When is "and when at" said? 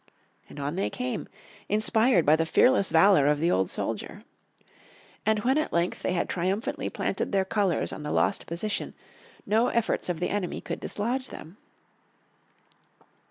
5.27-5.71